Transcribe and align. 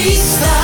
Poplista 0.00 0.56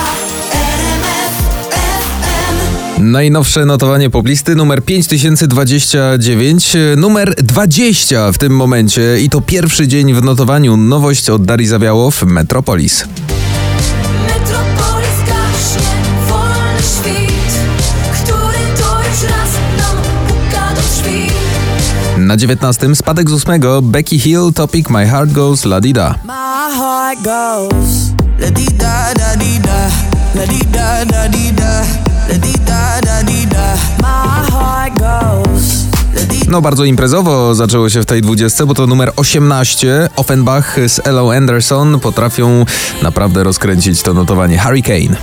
RMF 0.53 1.35
FM 1.71 3.03
Najnowsze 3.03 3.65
notowanie 3.65 4.11
poplisty 4.11 4.55
numer 4.55 4.85
5029, 4.85 6.77
numer 6.97 7.35
20 7.35 8.33
w 8.33 8.39
tym 8.39 8.57
momencie 8.57 9.21
i 9.21 9.31
to 9.31 9.41
pierwszy 9.41 9.89
dzień 9.89 10.15
w 10.15 10.23
notowaniu. 10.23 10.77
Nowość 10.77 11.31
od 11.31 11.45
Darii 11.45 11.67
Zawiałow, 11.67 12.23
Metropolis. 12.23 13.05
Metropolis 14.27 15.19
gaśnie, 15.27 15.91
wolny 16.29 16.83
świt 16.83 17.59
Który 18.13 18.59
to 18.77 18.99
już 18.99 19.31
raz 19.31 19.51
nam 19.79 19.97
puka 20.29 20.75
do 20.75 20.81
drzwi 20.81 21.31
Na 22.19 22.37
19 22.37 22.95
spadek 22.95 23.31
z 23.31 23.33
8 23.33 23.61
Becky 23.83 24.19
Hill, 24.19 24.53
Topic 24.55 24.89
My 24.89 25.07
Heart 25.07 25.33
Goes 25.33 25.65
La 25.65 25.81
Di 25.81 25.93
Da. 25.93 26.15
My 26.25 26.77
heart 26.77 27.23
goes 27.23 28.06
la 28.39 28.51
di 28.51 28.67
da 28.77 29.13
da 29.15 29.35
di 29.37 29.59
da, 29.61 29.91
la 30.35 30.45
di 30.45 30.61
da 30.71 31.05
da 31.05 31.29
di 31.29 31.53
da, 31.55 31.85
la 32.29 32.37
di 32.37 32.53
da 32.65 33.01
da 33.01 33.23
di 33.23 33.47
da. 33.47 33.77
My 34.01 34.51
heart 34.51 34.93
goes 34.99 35.87
la 36.15 36.25
di 36.25 36.49
No 36.49 36.61
bardzo 36.61 36.85
imprezowo 36.85 37.55
zaczęło 37.55 37.89
się 37.89 38.03
w 38.03 38.07
tej 38.07 38.23
20, 38.23 38.67
bo 38.67 38.75
to 38.75 38.87
numer 38.87 39.13
18. 39.17 40.09
Offenbach 40.17 40.77
z 40.87 41.07
Elo 41.07 41.35
Anderson 41.35 42.01
potrafią 42.01 42.65
naprawdę 43.03 43.45
rozkręcić 43.45 44.03
to 44.03 44.15
notowanie. 44.15 44.59
Hurricane. 44.59 45.17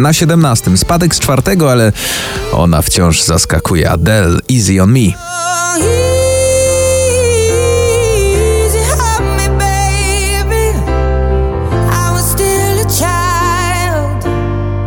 Na 0.00 0.12
17 0.12 0.76
spadek 0.76 1.14
z 1.14 1.18
czwartego, 1.18 1.72
ale 1.72 1.92
ona 2.52 2.82
wciąż 2.82 3.22
zaskakuje. 3.22 3.90
Adele, 3.90 4.38
Easy 4.52 4.82
on 4.82 4.92
Me. 4.92 5.00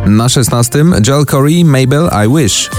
Na 0.06 0.28
16 0.28 0.84
Joel 1.06 1.26
Corey, 1.26 1.64
Mabel, 1.64 2.10
I 2.24 2.28
Wish. 2.36 2.70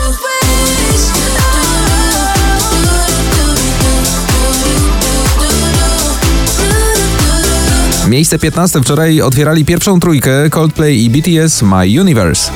Miejsce 8.07 8.39
15 8.39 8.81
wczoraj 8.81 9.21
otwierali 9.21 9.65
pierwszą 9.65 9.99
trójkę 9.99 10.49
Coldplay 10.49 11.03
i 11.03 11.09
BTS 11.09 11.61
My 11.61 12.01
Universe. 12.01 12.51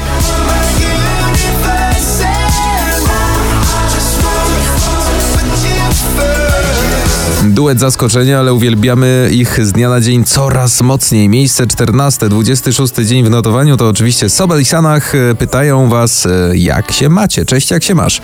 Duet 7.44 7.80
zaskoczenia, 7.80 8.40
ale 8.40 8.54
uwielbiamy 8.54 9.30
ich 9.32 9.66
z 9.66 9.72
dnia 9.72 9.90
na 9.90 10.02
dzień 10.02 10.24
coraz 10.24 10.82
mocniej. 10.82 11.30
Miejsce 11.30 11.68
14, 11.68 12.30
26 12.30 12.94
dzień 12.96 13.24
w 13.24 13.30
notowaniu 13.30 13.78
to 13.78 13.88
oczywiście 13.88 14.30
Sobel 14.30 14.62
i 14.62 14.66
Sanach 14.66 15.14
pytają 15.40 15.90
was 15.90 16.26
e, 16.26 16.58
jak 16.58 16.92
się 16.92 17.10
macie. 17.10 17.46
Cześć, 17.46 17.72
jak 17.72 17.84
się 17.84 17.96
masz? 17.96 18.22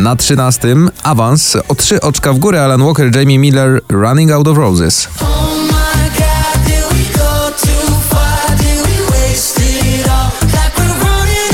Na 0.00 0.16
13 0.16 0.76
awans 1.02 1.56
o 1.68 1.74
3 1.74 2.00
oczka 2.00 2.32
w 2.32 2.38
górę 2.38 2.64
Alan 2.64 2.82
Walker, 2.82 3.16
Jamie 3.16 3.38
Miller, 3.38 3.80
Running 3.88 4.32
Out 4.32 4.48
of 4.48 4.58
Roses. 4.58 5.08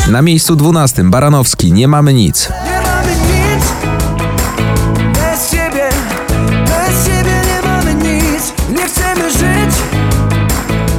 Na 0.08 0.22
miejscu 0.22 0.56
12 0.56 1.04
Baranowski, 1.04 1.72
nie 1.72 1.88
mamy 1.88 2.14
nic. 2.14 2.48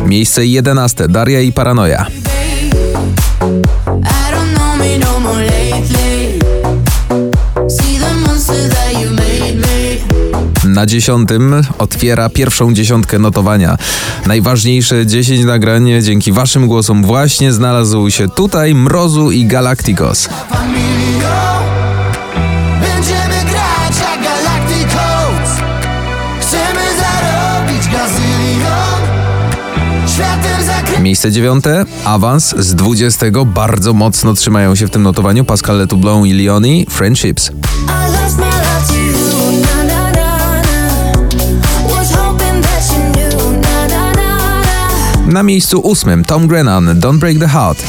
Miejsce 0.05 0.45
11 0.45 1.07
Daria 1.07 1.41
i 1.41 1.51
Paranoja. 1.53 2.05
Na 10.77 10.85
dziesiątym 10.85 11.55
otwiera 11.77 12.29
pierwszą 12.29 12.73
dziesiątkę 12.73 13.19
notowania. 13.19 13.77
Najważniejsze 14.25 15.05
10 15.05 15.45
nagrań 15.45 15.89
dzięki 16.01 16.31
waszym 16.31 16.67
głosom 16.67 17.03
właśnie 17.03 17.53
znalazł 17.53 18.09
się 18.09 18.29
tutaj 18.29 18.75
Mrozu 18.75 19.31
i 19.31 19.45
Galacticos. 19.45 20.29
Miejsce 31.01 31.31
dziewiąte, 31.31 31.85
awans 32.05 32.55
z 32.57 32.75
20. 32.75 33.25
Bardzo 33.45 33.93
mocno 33.93 34.33
trzymają 34.33 34.75
się 34.75 34.87
w 34.87 34.89
tym 34.89 35.03
notowaniu 35.03 35.45
Pascal 35.45 35.77
Letoublon 35.77 36.25
i 36.25 36.33
Leoni, 36.33 36.85
Friendships. 36.89 37.51
Na 45.27 45.43
miejscu 45.43 45.79
ósmym 45.79 46.25
Tom 46.25 46.47
Grennan, 46.47 46.99
Don't 46.99 47.17
Break 47.17 47.39
the 47.39 47.47
Heart. 47.47 47.83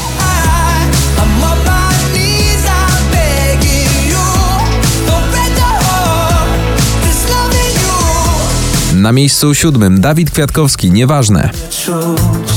Na 8.95 9.11
miejscu 9.11 9.55
siódmym 9.55 10.01
Dawid 10.01 10.31
Kwiatkowski, 10.31 10.91
Nieważne. 10.91 11.49
Czuć 11.69 12.51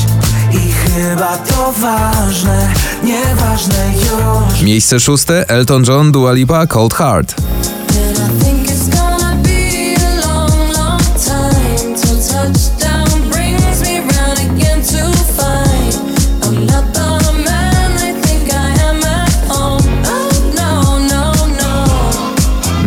i 0.52 0.72
chyba 0.72 1.36
to 1.36 1.72
ważne, 1.72 2.68
nieważne 3.04 3.92
już. 3.96 4.62
Miejsce 4.62 5.00
szóste 5.00 5.48
Elton 5.48 5.84
John, 5.88 6.12
Dua 6.12 6.32
Lipa, 6.32 6.66
Cold 6.66 6.94
Heart. 6.94 7.34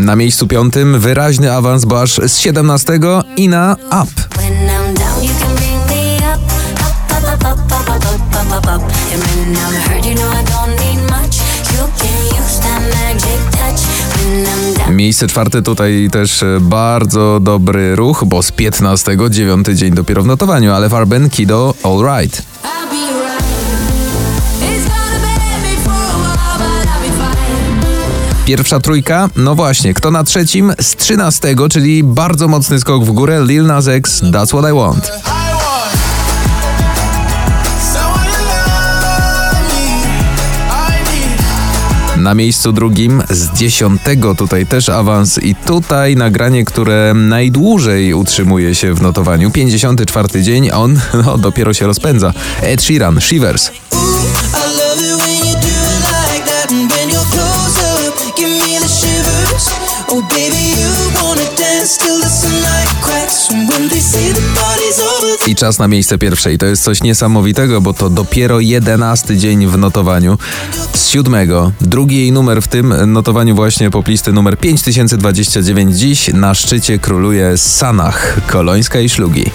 Na 0.05 0.15
miejscu 0.15 0.47
piątym 0.47 0.99
wyraźny 0.99 1.53
awans 1.53 1.85
Basz 1.85 2.19
z 2.27 2.37
17 2.37 2.99
i 3.37 3.49
na 3.49 3.75
Up. 3.87 4.11
Miejsce 14.89 15.27
czwarte 15.27 15.61
tutaj 15.61 16.09
też 16.11 16.43
e, 16.43 16.57
bardzo 16.61 17.39
dobry 17.39 17.95
ruch, 17.95 18.23
bo 18.25 18.43
z 18.43 18.51
15 18.51 19.17
dziewiąty 19.29 19.75
dzień 19.75 19.93
dopiero 19.93 20.23
w 20.23 20.27
notowaniu, 20.27 20.73
ale 20.73 20.89
Farben 20.89 21.29
Kido 21.29 21.73
All 21.83 22.19
Right. 22.19 22.41
Pierwsza 28.45 28.79
trójka, 28.79 29.29
no 29.35 29.55
właśnie, 29.55 29.93
kto 29.93 30.11
na 30.11 30.23
trzecim? 30.23 30.73
Z 30.81 30.95
13, 30.95 31.55
czyli 31.69 32.03
bardzo 32.03 32.47
mocny 32.47 32.79
skok 32.79 33.05
w 33.05 33.11
górę, 33.11 33.43
Lil 33.45 33.65
Nas 33.65 33.87
X, 33.87 34.23
That's 34.23 34.47
What 34.47 34.71
I 34.71 34.75
Want. 34.75 35.11
Na 42.17 42.33
miejscu 42.33 42.73
drugim 42.73 43.23
z 43.29 43.53
10 43.53 44.01
tutaj 44.37 44.65
też 44.65 44.89
awans 44.89 45.37
i 45.37 45.55
tutaj 45.55 46.15
nagranie, 46.15 46.65
które 46.65 47.13
najdłużej 47.13 48.13
utrzymuje 48.13 48.75
się 48.75 48.93
w 48.93 49.01
notowaniu. 49.01 49.51
54 49.51 50.43
dzień, 50.43 50.69
on 50.71 50.99
no, 51.25 51.37
dopiero 51.37 51.73
się 51.73 51.87
rozpędza. 51.87 52.33
Ed 52.61 52.83
Sheeran, 52.83 53.21
Shivers. 53.21 53.71
I 65.47 65.55
czas 65.55 65.79
na 65.79 65.87
miejsce 65.87 66.17
pierwsze. 66.17 66.53
I 66.53 66.57
to 66.57 66.65
jest 66.65 66.83
coś 66.83 67.03
niesamowitego, 67.03 67.81
bo 67.81 67.93
to 67.93 68.09
dopiero 68.09 68.59
jedenasty 68.59 69.37
dzień 69.37 69.67
w 69.67 69.77
notowaniu. 69.77 70.37
Z 70.93 71.09
siódmego, 71.09 71.71
drugi 71.81 72.17
jej 72.17 72.31
numer 72.31 72.61
w 72.61 72.67
tym 72.67 73.13
notowaniu 73.13 73.55
właśnie 73.55 73.91
poplisty 73.91 74.33
numer 74.33 74.57
5029. 74.57 75.97
Dziś 75.97 76.27
na 76.33 76.53
szczycie 76.53 76.99
króluje 76.99 77.57
Sanach, 77.57 78.37
Kolońska 78.47 78.99
i 78.99 79.09
Szlugi. 79.09 79.51